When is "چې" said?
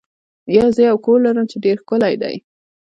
1.51-1.57